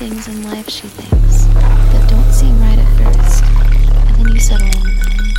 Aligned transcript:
in 0.00 0.42
life 0.44 0.66
she 0.70 0.88
thinks 0.88 1.44
that 1.44 2.08
don't 2.08 2.32
seem 2.32 2.58
right 2.58 2.78
at 2.78 2.88
first, 2.96 3.44
and 3.44 4.16
then 4.16 4.28
you 4.34 4.40
settle 4.40 4.66
on 4.66 4.86
them. 4.96 5.34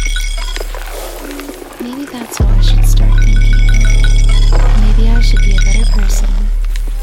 Maybe 1.81 2.05
that's 2.05 2.37
how 2.37 2.47
I 2.47 2.61
should 2.61 2.85
start 2.85 3.11
thinking. 3.23 3.57
Maybe 4.85 5.09
I 5.09 5.19
should 5.19 5.41
be 5.41 5.57
a 5.57 5.61
better 5.61 5.91
person 5.91 6.29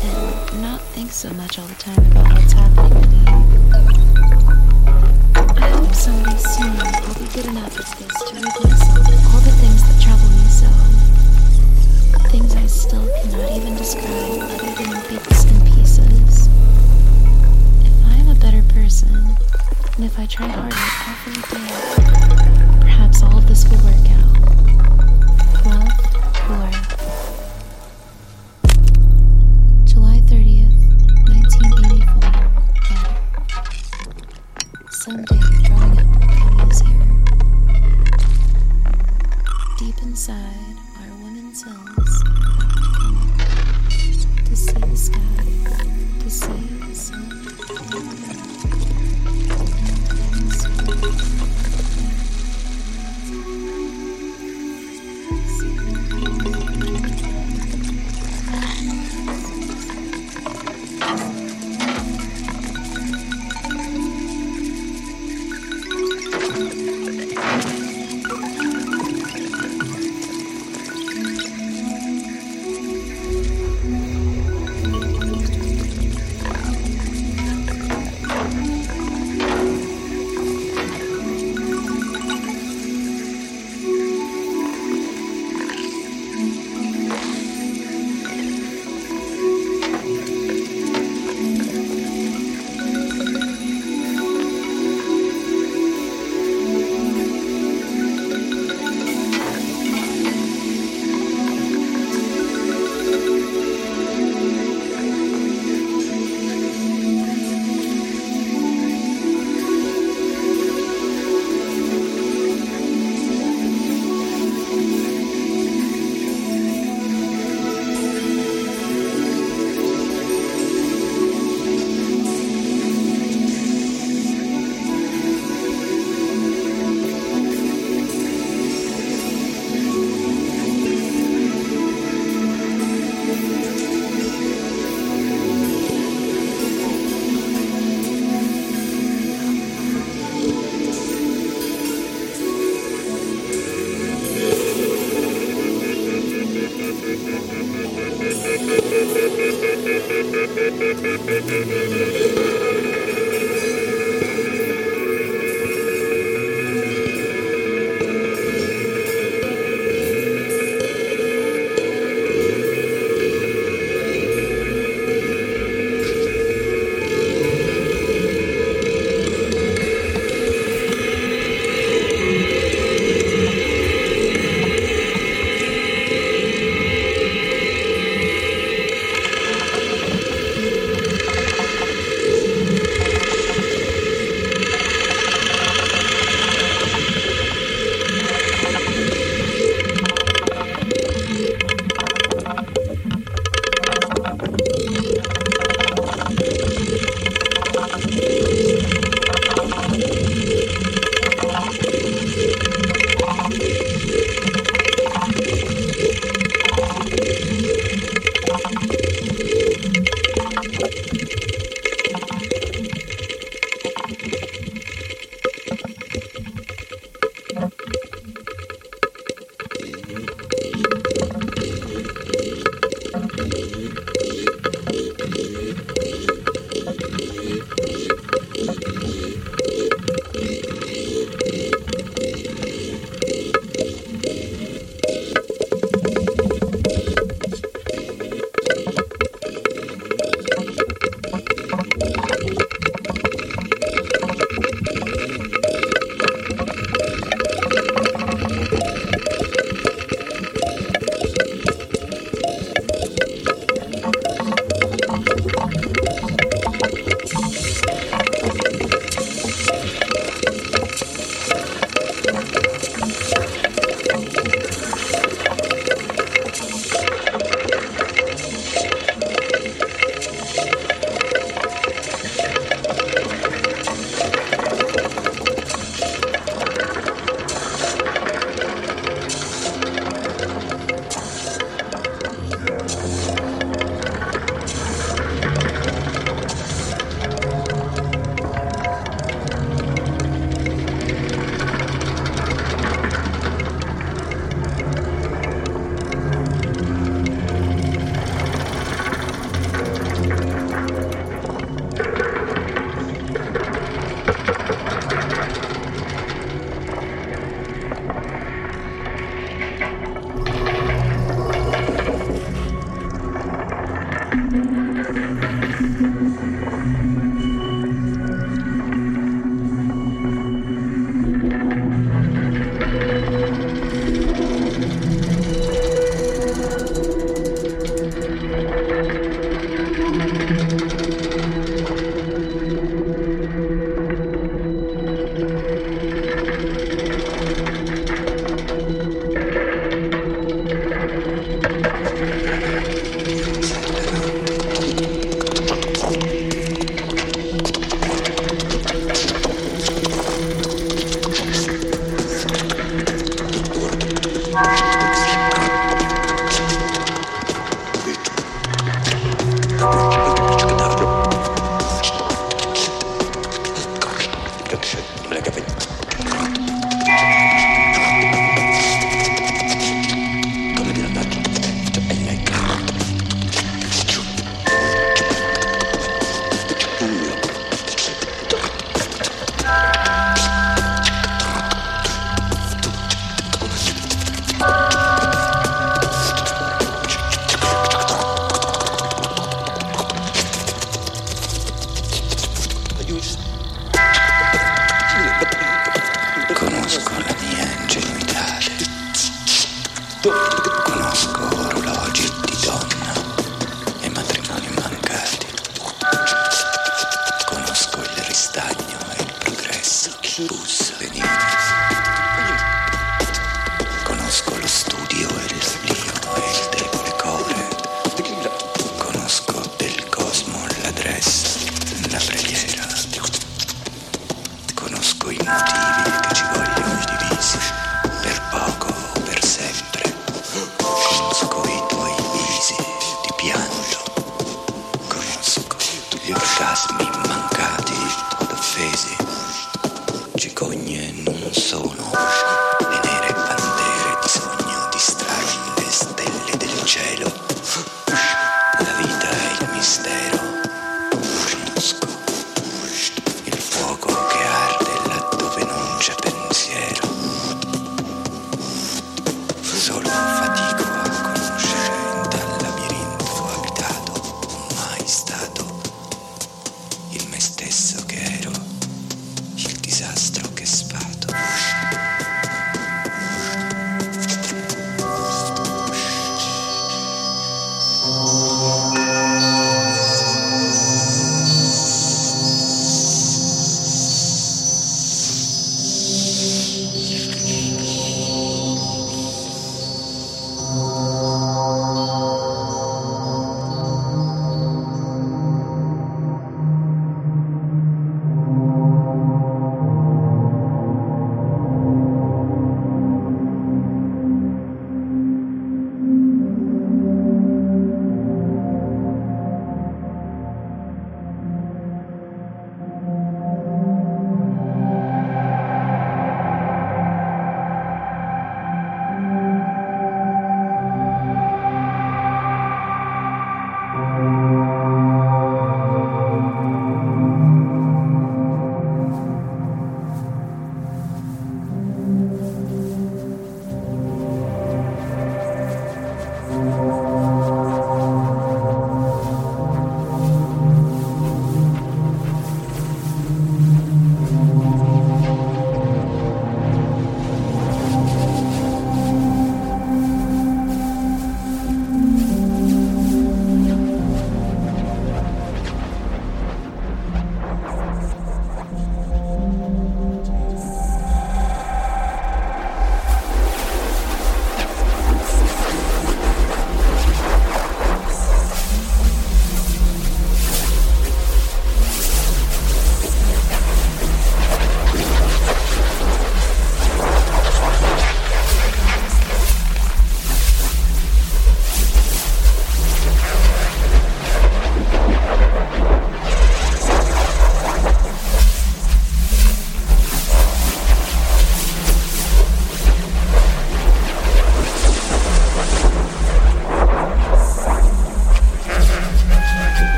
and 0.00 0.62
not 0.62 0.80
think 0.94 1.12
so 1.12 1.28
much 1.34 1.58
all 1.58 1.66
the 1.66 1.74
time 1.74 1.98
about 2.10 2.21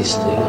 But 0.00 0.39